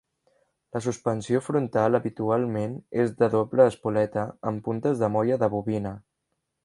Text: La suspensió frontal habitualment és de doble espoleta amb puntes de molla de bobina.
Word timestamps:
La 0.75 0.79
suspensió 0.83 1.41
frontal 1.47 1.97
habitualment 1.99 2.73
és 3.03 3.13
de 3.19 3.29
doble 3.35 3.67
espoleta 3.73 4.25
amb 4.53 4.65
puntes 4.69 5.05
de 5.05 5.11
molla 5.19 5.39
de 5.45 5.51
bobina. 5.59 5.93